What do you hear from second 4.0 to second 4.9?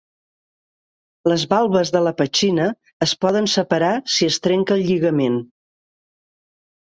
si es trenca el